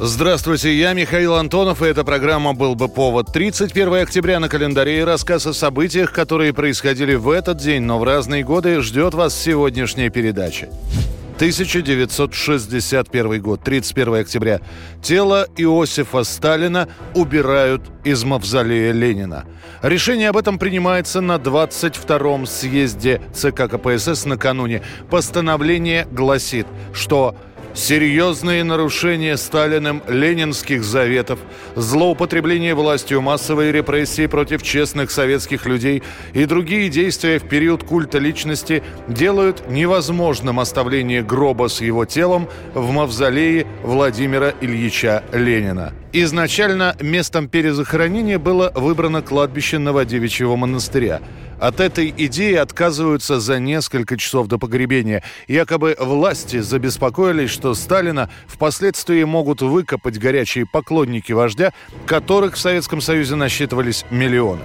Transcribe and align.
Здравствуйте, 0.00 0.78
я 0.78 0.92
Михаил 0.92 1.34
Антонов, 1.34 1.82
и 1.82 1.86
эта 1.86 2.04
программа 2.04 2.54
«Был 2.54 2.76
бы 2.76 2.88
повод». 2.88 3.32
31 3.32 3.94
октября 3.94 4.38
на 4.38 4.48
календаре 4.48 5.00
и 5.00 5.02
рассказ 5.02 5.44
о 5.44 5.52
событиях, 5.52 6.12
которые 6.12 6.54
происходили 6.54 7.16
в 7.16 7.28
этот 7.28 7.58
день, 7.58 7.82
но 7.82 7.98
в 7.98 8.04
разные 8.04 8.44
годы, 8.44 8.80
ждет 8.80 9.14
вас 9.14 9.36
сегодняшняя 9.36 10.08
передача. 10.08 10.68
1961 11.34 13.42
год, 13.42 13.60
31 13.64 14.14
октября. 14.14 14.60
Тело 15.02 15.48
Иосифа 15.56 16.22
Сталина 16.22 16.86
убирают 17.16 17.82
из 18.04 18.22
мавзолея 18.22 18.92
Ленина. 18.92 19.46
Решение 19.82 20.28
об 20.28 20.36
этом 20.36 20.60
принимается 20.60 21.20
на 21.20 21.38
22-м 21.38 22.46
съезде 22.46 23.20
ЦК 23.34 23.68
КПСС 23.68 24.26
накануне. 24.26 24.82
Постановление 25.10 26.06
гласит, 26.12 26.68
что 26.92 27.34
Серьезные 27.74 28.64
нарушения 28.64 29.36
Сталиным 29.36 30.02
ленинских 30.08 30.82
заветов, 30.82 31.38
злоупотребление 31.76 32.74
властью, 32.74 33.20
массовые 33.20 33.72
репрессии 33.72 34.26
против 34.26 34.62
честных 34.62 35.10
советских 35.10 35.66
людей 35.66 36.02
и 36.34 36.44
другие 36.44 36.88
действия 36.88 37.38
в 37.38 37.48
период 37.48 37.84
культа 37.84 38.18
личности 38.18 38.82
делают 39.06 39.68
невозможным 39.68 40.60
оставление 40.60 41.22
гроба 41.22 41.68
с 41.68 41.80
его 41.80 42.04
телом 42.04 42.48
в 42.74 42.90
мавзолее 42.90 43.66
Владимира 43.82 44.52
Ильича 44.60 45.22
Ленина. 45.32 45.92
Изначально 46.12 46.96
местом 47.00 47.48
перезахоронения 47.48 48.38
было 48.38 48.72
выбрано 48.74 49.22
кладбище 49.22 49.78
Новодевичьего 49.78 50.56
монастыря. 50.56 51.20
От 51.60 51.80
этой 51.80 52.14
идеи 52.16 52.54
отказываются 52.54 53.40
за 53.40 53.58
несколько 53.58 54.16
часов 54.16 54.46
до 54.46 54.58
погребения. 54.58 55.24
Якобы 55.48 55.96
власти 55.98 56.60
забеспокоились, 56.60 57.50
что 57.50 57.74
Сталина 57.74 58.30
впоследствии 58.46 59.24
могут 59.24 59.60
выкопать 59.62 60.18
горячие 60.18 60.66
поклонники 60.66 61.32
вождя, 61.32 61.72
которых 62.06 62.54
в 62.54 62.58
Советском 62.58 63.00
Союзе 63.00 63.34
насчитывались 63.34 64.04
миллионы. 64.10 64.62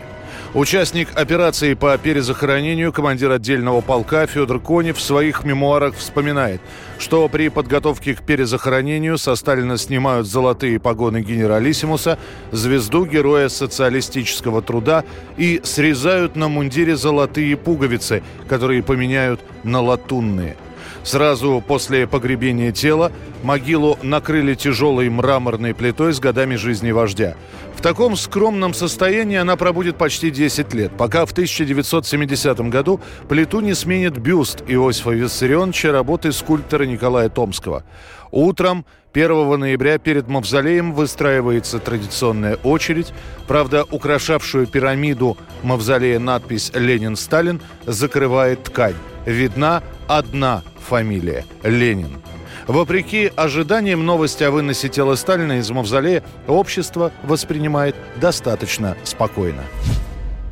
Участник 0.53 1.07
операции 1.15 1.73
по 1.73 1.97
перезахоронению, 1.97 2.93
командир 2.93 3.31
отдельного 3.31 3.81
полка 3.81 4.27
Федор 4.27 4.59
Конев 4.59 4.97
в 4.97 5.01
своих 5.01 5.43
мемуарах 5.43 5.95
вспоминает, 5.95 6.61
что 6.99 7.27
при 7.27 7.49
подготовке 7.49 8.13
к 8.13 8.21
перезахоронению 8.21 9.17
со 9.17 9.35
Сталина 9.35 9.79
снимают 9.79 10.27
золотые 10.27 10.79
погоны 10.79 11.23
генералиссимуса, 11.23 12.19
звезду 12.51 13.07
Героя 13.07 13.49
социалистического 13.49 14.61
труда 14.61 15.03
и 15.37 15.59
срезают 15.63 16.35
на 16.35 16.49
мундире 16.49 16.97
золотые 16.97 17.57
пуговицы, 17.57 18.21
которые 18.47 18.83
поменяют 18.83 19.41
на 19.63 19.81
латунные. 19.81 20.55
Сразу 21.03 21.61
после 21.65 22.07
погребения 22.07 22.71
тела 22.71 23.11
могилу 23.43 23.99
накрыли 24.01 24.55
тяжелой 24.55 25.09
мраморной 25.09 25.75
плитой 25.75 26.13
с 26.13 26.19
годами 26.19 26.55
жизни 26.55 26.91
вождя. 26.91 27.35
В 27.75 27.81
таком 27.81 28.15
скромном 28.15 28.73
состоянии 28.73 29.35
она 29.35 29.57
пробудет 29.57 29.97
почти 29.97 30.31
10 30.31 30.73
лет, 30.73 30.93
пока 30.97 31.25
в 31.25 31.33
1970 31.33 32.61
году 32.69 33.01
плиту 33.27 33.59
не 33.59 33.73
сменит 33.73 34.17
бюст 34.17 34.63
Иосифа 34.67 35.11
Виссарионовича 35.11 35.91
работы 35.91 36.31
скульптора 36.31 36.85
Николая 36.85 37.27
Томского. 37.27 37.83
Утром 38.31 38.85
1 39.13 39.59
ноября 39.59 39.97
перед 39.97 40.29
мавзолеем 40.29 40.93
выстраивается 40.93 41.79
традиционная 41.79 42.55
очередь. 42.63 43.13
Правда, 43.47 43.83
украшавшую 43.83 44.65
пирамиду 44.65 45.37
мавзолея 45.61 46.19
надпись 46.19 46.71
«Ленин-Сталин» 46.73 47.61
закрывает 47.85 48.63
ткань. 48.63 48.95
Видна 49.25 49.83
одна 50.07 50.63
фамилия– 50.79 51.45
Ленин. 51.63 52.21
Вопреки 52.67 53.31
ожиданиям 53.35 54.05
новости 54.05 54.43
о 54.43 54.51
выносе 54.51 54.89
тела 54.89 55.15
Сталина 55.15 55.59
из 55.59 55.69
мавзолея 55.69 56.23
общество 56.47 57.11
воспринимает 57.23 57.95
достаточно 58.15 58.95
спокойно. 59.03 59.63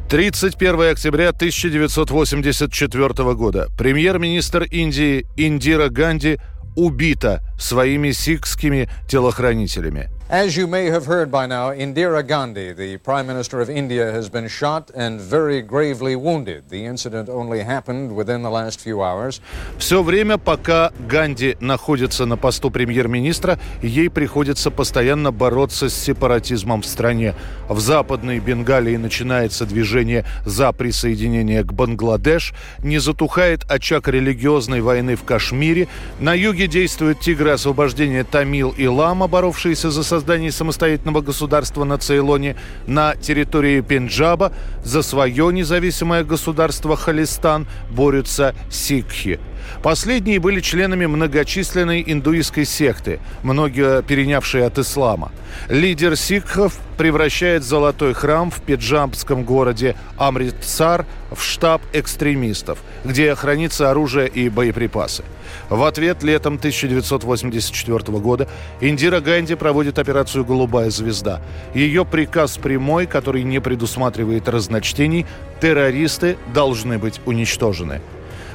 31 0.10 0.92
октября 0.92 1.30
1984 1.30 3.34
года. 3.34 3.70
Премьер-министр 3.78 4.64
Индии 4.64 5.26
Индира 5.38 5.88
Ганди 5.88 6.38
убита 6.76 7.42
своими 7.58 8.12
сикхскими 8.12 8.90
телохранителями. 9.08 10.10
As 10.32 10.56
you 10.56 10.66
may 10.66 10.86
have 10.86 11.08
heard 11.08 11.30
by 11.30 11.46
now, 11.46 11.74
Indira 11.74 12.26
Gandhi, 12.26 12.72
the 12.72 12.96
Prime 13.00 13.28
Minister 13.28 13.60
of 13.60 13.70
India, 13.70 14.14
has 14.14 14.30
been 14.30 14.48
shot 14.48 14.90
and 14.96 15.20
very 15.20 15.62
gravely 15.62 16.16
wounded. 16.16 16.70
The 16.70 16.86
incident 16.86 17.28
only 17.28 17.60
happened 17.60 18.16
within 18.16 18.42
the 18.42 18.50
last 18.50 18.80
few 18.80 19.04
hours. 19.04 19.42
Все 19.78 20.02
время, 20.02 20.38
пока 20.38 20.94
Ганди 21.10 21.58
находится 21.60 22.26
на 22.26 22.38
посту 22.38 22.72
премьер-министра, 22.72 23.60
ей 23.82 24.10
приходится 24.10 24.72
постоянно 24.72 25.34
бороться 25.34 25.90
с 25.90 25.94
сепаратизмом 25.94 26.82
в 26.82 26.86
стране. 26.86 27.36
В 27.68 27.82
Западной 27.82 28.40
Бенгалии 28.40 28.96
начинается 28.96 29.66
движение 29.66 30.26
за 30.46 30.72
присоединение 30.72 31.66
к 31.66 31.74
Бангладеш, 31.74 32.54
не 32.80 33.00
затухает 33.00 33.70
очаг 33.70 34.08
религиозной 34.08 34.80
войны 34.80 35.18
в 35.18 35.26
Кашмире, 35.26 35.90
на 36.22 36.34
юге 36.34 36.68
действуют 36.68 37.20
тигры 37.20 37.52
освобождения 37.52 38.24
Тамил 38.24 38.74
и 38.78 38.88
Лама, 38.88 39.28
боровшиеся 39.28 39.92
за 39.92 40.04
создание 40.04 40.21
самостоятельного 40.52 41.22
государства 41.22 41.84
на 41.84 41.98
Цейлоне, 41.98 42.56
на 42.88 43.16
территории 43.16 43.82
Пенджаба 43.82 44.54
за 44.84 45.02
свое 45.02 45.52
независимое 45.52 46.24
государство 46.24 46.96
Халистан 46.96 47.68
борются 47.90 48.56
сикхи. 48.70 49.40
Последние 49.84 50.40
были 50.40 50.60
членами 50.60 51.06
многочисленной 51.06 52.04
индуистской 52.06 52.66
секты, 52.66 53.20
многие 53.44 54.02
перенявшие 54.04 54.66
от 54.66 54.78
ислама. 54.78 55.32
Лидер 55.70 56.16
сикхов 56.16 56.78
превращает 57.02 57.64
золотой 57.64 58.14
храм 58.14 58.52
в 58.52 58.62
пиджамском 58.62 59.44
городе 59.44 59.96
Амритсар 60.20 61.08
в 61.32 61.42
штаб 61.42 61.82
экстремистов, 61.94 62.78
где 63.04 63.34
хранится 63.34 63.90
оружие 63.90 64.28
и 64.28 64.50
боеприпасы. 64.50 65.24
В 65.72 65.82
ответ 65.82 66.22
летом 66.22 66.58
1984 66.58 68.20
года 68.20 68.48
Индира 68.82 69.20
Ганди 69.20 69.56
проводит 69.56 69.98
операцию 69.98 70.46
«Голубая 70.46 70.92
звезда». 70.92 71.42
Ее 71.74 72.06
приказ 72.06 72.60
прямой, 72.60 73.08
который 73.08 73.42
не 73.42 73.60
предусматривает 73.60 74.48
разночтений, 74.48 75.26
террористы 75.60 76.38
должны 76.54 77.00
быть 77.00 77.20
уничтожены. 77.26 78.00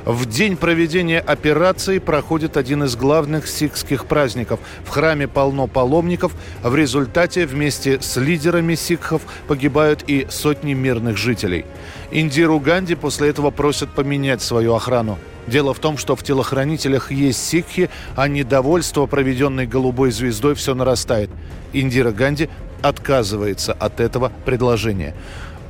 В 0.06 0.24
день 0.24 0.56
проведения 0.56 1.18
операции 1.18 1.98
проходит 1.98 2.56
один 2.56 2.84
из 2.84 2.94
главных 2.94 3.48
сикхских 3.48 4.06
праздников. 4.06 4.60
В 4.84 4.90
храме 4.90 5.26
полно 5.26 5.66
паломников. 5.66 6.30
В 6.62 6.76
результате 6.76 7.44
вместе 7.44 8.00
с 8.00 8.16
лидерами 8.16 8.76
сикхов 8.76 9.22
погибают 9.48 10.04
и 10.06 10.28
сотни 10.30 10.74
мирных 10.74 11.16
жителей. 11.16 11.64
Индиру 12.12 12.60
Ганди 12.60 12.94
после 12.94 13.30
этого 13.30 13.50
просят 13.50 13.96
поменять 13.96 14.42
свою 14.42 14.76
охрану. 14.76 15.18
Дело 15.48 15.74
в 15.74 15.80
том, 15.80 15.98
что 15.98 16.14
в 16.14 16.22
телохранителях 16.22 17.10
есть 17.10 17.44
сикхи, 17.44 17.90
а 18.14 18.28
недовольство 18.28 19.06
проведенной 19.06 19.66
голубой 19.66 20.12
звездой 20.12 20.54
все 20.54 20.76
нарастает. 20.76 21.30
Индира 21.72 22.12
Ганди 22.12 22.48
отказывается 22.80 23.72
от 23.72 23.98
этого 23.98 24.30
предложения. 24.44 25.16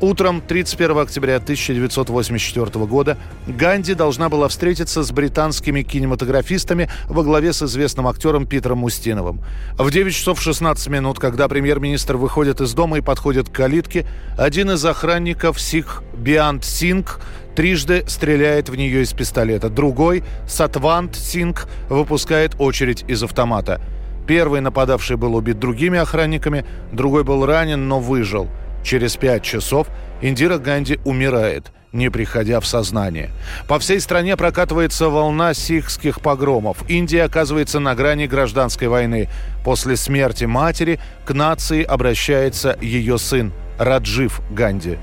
Утром 0.01 0.43
31 0.43 0.99
октября 0.99 1.37
1984 1.37 2.85
года 2.85 3.17
Ганди 3.47 3.95
должна 3.95 4.29
была 4.29 4.47
встретиться 4.49 5.03
с 5.03 5.11
британскими 5.11 5.81
кинематографистами 5.81 6.91
во 7.09 7.23
главе 7.23 7.55
с 7.55 7.63
известным 7.63 8.07
актером 8.07 8.47
Питером 8.47 8.85
Устиновым. 8.85 9.41
В 9.79 9.91
9 9.91 10.15
часов 10.15 10.43
16 10.43 10.89
минут, 10.89 11.19
когда 11.19 11.49
премьер-министр 11.49 12.17
выходит 12.17 12.61
из 12.61 12.75
дома 12.75 12.99
и 12.99 13.01
подходит 13.01 13.49
к 13.49 13.53
калитке, 13.53 14.07
один 14.37 14.71
из 14.71 14.85
охранников 14.85 15.59
Сикх 15.59 16.03
Биант 16.15 16.67
Синг 16.67 17.19
трижды 17.55 18.05
стреляет 18.07 18.69
в 18.69 18.77
нее 18.77 19.01
из 19.01 19.15
пистолета. 19.15 19.71
Другой, 19.71 20.25
Сатвант 20.47 21.17
Синг, 21.17 21.69
выпускает 21.89 22.55
очередь 22.59 23.03
из 23.09 23.23
автомата. 23.23 23.81
Первый 24.27 24.61
нападавший 24.61 25.17
был 25.17 25.37
убит 25.37 25.59
другими 25.59 25.99
охранниками, 25.99 26.67
другой 26.93 27.25
был 27.25 27.47
ранен, 27.47 27.89
но 27.89 27.99
выжил– 27.99 28.49
Через 28.87 29.17
пять 29.17 29.43
часов 29.43 29.89
Индира 30.23 30.59
Ганди 30.59 31.01
умирает, 31.05 31.73
не 31.93 32.09
приходя 32.09 32.61
в 32.61 32.67
сознание. 32.67 33.31
По 33.67 33.81
всей 33.81 33.99
стране 33.99 34.37
прокатывается 34.37 35.09
волна 35.09 35.55
сихских 35.55 36.21
погромов. 36.21 36.89
Индия 36.89 37.25
оказывается 37.25 37.81
на 37.81 37.97
грани 37.97 38.29
гражданской 38.29 38.87
войны. 38.87 39.29
После 39.65 39.97
смерти 39.97 40.45
матери 40.45 41.01
к 41.25 41.35
нации 41.35 41.83
обращается 41.83 42.79
ее 42.81 43.19
сын 43.19 43.53
Раджив 43.77 44.41
Ганди. 44.53 44.99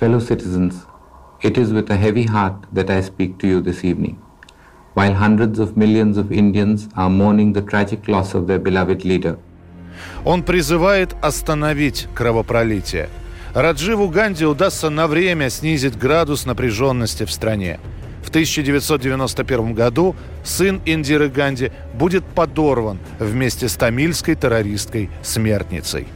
Fellow 0.00 0.20
citizens, 0.20 0.74
It 1.42 1.58
is 1.58 1.72
with 1.72 1.90
a 1.90 1.96
heavy 1.96 2.26
heart 2.26 2.62
that 2.72 2.90
I 2.90 3.02
speak 3.02 3.38
to 3.40 3.48
you 3.48 3.60
this 3.60 3.82
evening. 3.82 4.18
While 4.94 5.14
hundreds 5.14 5.58
of 5.58 5.76
millions 5.76 6.16
of 6.16 6.30
Indians 6.30 6.88
are 6.94 7.10
mourning 7.10 7.54
the 7.54 7.62
tragic 7.62 8.06
loss 8.06 8.34
of 8.34 8.46
their 8.46 8.60
beloved 8.60 9.04
leader. 9.04 9.36
Он 10.24 10.42
призывает 10.42 11.14
остановить 11.22 12.06
кровопролитие. 12.14 13.08
Радживу 13.54 14.08
Ганди 14.08 14.44
удастся 14.44 14.90
на 14.90 15.06
время 15.06 15.50
снизить 15.50 15.98
градус 15.98 16.46
напряженности 16.46 17.24
в 17.24 17.30
стране. 17.30 17.80
В 18.22 18.28
1991 18.28 19.72
году 19.72 20.14
сын 20.44 20.80
Индиры 20.84 21.28
Ганди 21.28 21.72
будет 21.94 22.24
подорван 22.24 22.98
вместе 23.18 23.68
с 23.68 23.74
тамильской 23.74 24.34
террористкой-смертницей. 24.34 26.06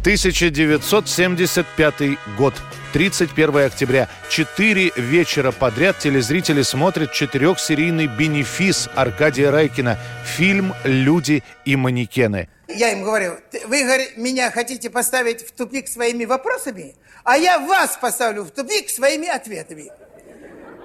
1975 0.00 1.94
год. 2.36 2.54
31 2.92 3.66
октября. 3.66 4.08
Четыре 4.28 4.90
вечера 4.96 5.52
подряд 5.52 5.98
телезрители 5.98 6.62
смотрят 6.62 7.12
четырехсерийный 7.12 8.06
бенефис 8.06 8.88
Аркадия 8.94 9.50
Райкина. 9.50 9.98
Фильм 10.24 10.72
«Люди 10.84 11.44
и 11.64 11.76
манекены». 11.76 12.48
Я 12.74 12.92
им 12.92 13.02
говорю, 13.02 13.38
вы 13.66 13.82
меня 14.16 14.50
хотите 14.50 14.90
поставить 14.90 15.46
в 15.46 15.52
тупик 15.52 15.88
своими 15.88 16.24
вопросами, 16.24 16.94
а 17.24 17.36
я 17.36 17.58
вас 17.58 17.98
поставлю 18.00 18.44
в 18.44 18.50
тупик 18.50 18.90
своими 18.90 19.28
ответами. 19.28 19.90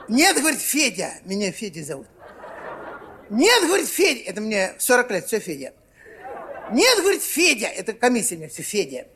Нет, 0.07 0.37
говорит, 0.37 0.59
Федя, 0.59 1.13
меня 1.23 1.51
Федя 1.51 1.83
зовут. 1.83 2.07
Нет, 3.29 3.63
говорит, 3.63 3.87
Федя, 3.87 4.29
это 4.29 4.41
мне 4.41 4.73
40 4.77 5.11
лет, 5.11 5.25
все 5.25 5.39
Федя. 5.39 5.73
Нет, 6.71 6.99
говорит, 6.99 7.23
Федя, 7.23 7.67
это 7.67 7.93
комиссия 7.93 8.37
мне 8.37 8.49
все, 8.49 8.63
Федя. 8.63 9.07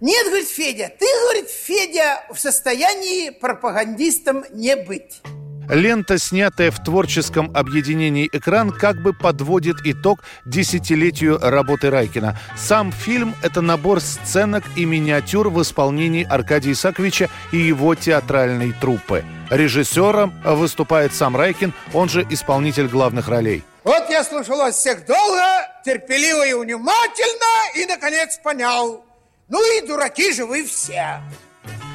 Нет, 0.00 0.26
говорит, 0.26 0.48
Федя, 0.48 0.92
ты, 0.96 1.06
говорит, 1.24 1.50
Федя, 1.50 2.24
в 2.30 2.38
состоянии 2.38 3.30
пропагандистом 3.30 4.44
не 4.52 4.76
быть. 4.76 5.20
Лента, 5.68 6.18
снятая 6.18 6.70
в 6.70 6.82
творческом 6.82 7.50
объединении 7.54 8.28
«Экран», 8.32 8.70
как 8.70 9.02
бы 9.02 9.12
подводит 9.12 9.76
итог 9.84 10.22
десятилетию 10.46 11.38
работы 11.40 11.90
Райкина. 11.90 12.38
Сам 12.56 12.90
фильм– 12.90 13.34
это 13.42 13.60
набор 13.60 14.00
сценок 14.00 14.64
и 14.76 14.84
миниатюр 14.84 15.50
в 15.50 15.60
исполнении 15.60 16.24
Аркадия 16.24 16.72
Исаковича 16.72 17.28
и 17.52 17.58
его 17.58 17.94
театральной 17.94 18.72
труппы. 18.72 19.24
Режиссером 19.50 20.32
выступает 20.44 21.14
сам 21.14 21.36
Райкин, 21.36 21.74
он 21.92 22.08
же 22.08 22.26
исполнитель 22.30 22.88
главных 22.88 23.28
ролей. 23.28 23.62
Вот 23.84 24.08
я 24.10 24.24
слушал 24.24 24.58
вас 24.58 24.76
всех 24.76 25.06
долго, 25.06 25.42
терпеливо 25.84 26.46
и 26.46 26.54
внимательно, 26.54 27.76
и, 27.76 27.86
наконец, 27.86 28.38
понял. 28.42 29.04
Ну 29.48 29.78
и 29.78 29.86
дураки 29.86 30.32
же 30.32 30.44
вы 30.44 30.64
все. 30.64 31.22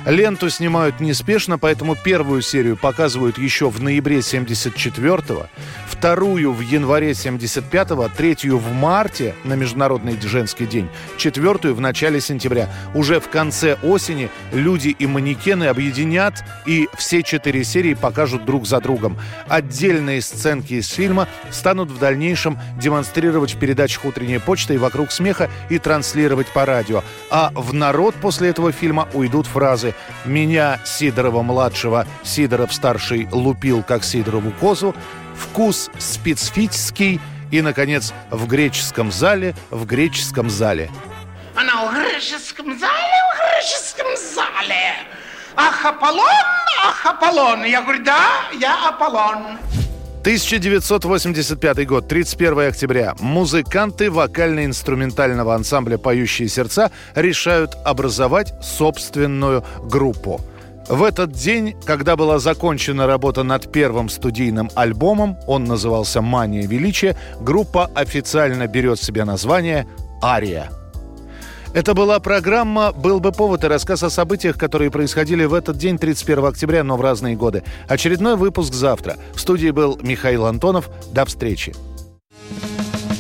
Ленту 0.06 0.50
снимают 0.50 1.00
неспешно, 1.00 1.58
поэтому 1.58 1.96
первую 1.96 2.42
серию 2.42 2.76
показывают 2.76 3.38
еще 3.38 3.70
в 3.70 3.82
ноябре 3.82 4.18
74-го, 4.18 5.48
вторую 5.88 6.52
в 6.52 6.60
январе 6.60 7.12
75-го, 7.12 8.10
третью 8.10 8.58
в 8.58 8.74
марте 8.74 9.34
на 9.46 9.54
Международный 9.54 10.20
женский 10.20 10.66
день, 10.66 10.90
четвертую 11.16 11.74
в 11.74 11.80
начале 11.80 12.20
сентября. 12.20 12.70
Уже 12.94 13.22
в 13.22 13.30
конце 13.30 13.76
осени 13.82 14.30
люди 14.52 14.90
и 14.90 15.08
манекены 15.08 15.66
объединят 15.66 16.44
и 16.66 16.90
все 16.98 17.24
четыре 17.24 17.64
серии 17.64 17.94
покажут 17.94 18.44
друг 18.44 18.68
за 18.68 18.82
другом. 18.82 19.18
Отдельные 19.48 20.22
сценки 20.22 20.74
из 20.74 20.90
фильма 20.90 21.30
станут 21.50 21.90
в 21.90 21.98
дальнейшем 21.98 22.60
демонстрировать 22.78 23.54
в 23.54 23.58
передачах 23.60 24.04
«Утренняя 24.04 24.42
почта» 24.42 24.74
и 24.74 24.78
«Вокруг 24.78 25.14
смеха» 25.14 25.50
и 25.70 25.80
транслировать 25.80 26.48
по 26.48 26.66
радио. 26.66 27.04
А 27.30 27.54
в 27.56 27.74
народ 27.74 28.16
после 28.16 28.50
этого 28.50 28.74
фильма 28.74 29.08
уйдут 29.14 29.48
фразы 29.48 29.93
меня, 30.26 30.80
Сидорова-младшего, 30.86 32.06
Сидоров-старший 32.24 33.28
лупил, 33.32 33.84
как 33.84 34.04
Сидорову 34.04 34.52
козу. 34.52 34.96
Вкус 35.36 35.90
специфический. 36.00 37.20
И, 37.52 37.62
наконец, 37.62 38.14
в 38.32 38.48
греческом 38.48 39.12
зале, 39.12 39.56
в 39.70 39.86
греческом 39.86 40.50
зале. 40.50 40.90
Она 41.56 41.86
в 41.86 41.94
греческом 41.94 42.78
зале, 42.80 43.18
в 43.30 43.38
греческом 43.38 44.08
зале. 44.18 44.96
Ах, 45.56 45.86
Аполлон, 45.86 46.26
ах, 46.84 47.06
Аполлон. 47.06 47.64
Я 47.64 47.82
говорю, 47.82 48.04
да, 48.04 48.50
я 48.60 48.90
Аполлон. 48.90 49.60
1985 50.24 51.86
год, 51.86 52.08
31 52.08 52.70
октября. 52.70 53.14
Музыканты 53.20 54.10
вокально-инструментального 54.10 55.54
ансамбля 55.54 55.98
«Поющие 55.98 56.48
сердца» 56.48 56.92
решают 57.14 57.76
образовать 57.84 58.54
собственную 58.64 59.66
группу. 59.84 60.40
В 60.88 61.04
этот 61.04 61.34
день, 61.34 61.76
когда 61.86 62.16
была 62.16 62.40
закончена 62.40 63.06
работа 63.06 63.44
над 63.44 63.70
первым 63.70 64.08
студийным 64.08 64.70
альбомом, 64.76 65.38
он 65.46 65.66
назывался 65.66 66.22
«Мания 66.22 66.66
величия», 66.66 67.18
группа 67.42 67.92
официально 67.94 68.66
берет 68.68 69.02
себе 69.02 69.26
название 69.26 69.88
«Ария». 70.24 70.72
Это 71.74 71.96
была 71.96 72.20
программа 72.20 72.92
«Был 72.92 73.20
бы 73.20 73.32
повод» 73.32 73.64
и 73.64 73.68
рассказ 73.68 74.04
о 74.04 74.12
событиях, 74.12 74.58
которые 74.60 74.92
происходили 74.92 75.44
в 75.46 75.56
этот 75.56 75.76
день, 75.76 75.98
31 75.98 76.46
октября, 76.46 76.84
но 76.84 76.98
в 76.98 77.02
разные 77.02 77.36
годы. 77.36 77.64
Очередной 77.88 78.36
выпуск 78.36 78.74
завтра. 78.74 79.18
В 79.34 79.40
студии 79.40 79.72
был 79.72 80.00
Михаил 80.04 80.46
Антонов. 80.46 80.92
До 81.12 81.26
встречи. 81.26 81.74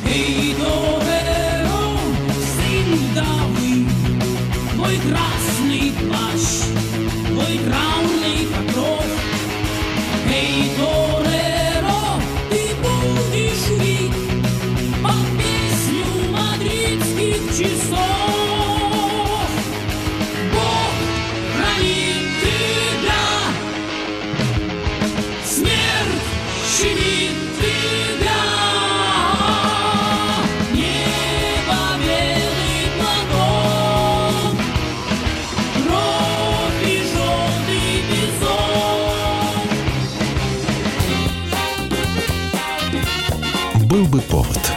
Эй, 0.06 0.54
был 43.94 44.08
бы 44.08 44.20
повод. 44.22 44.73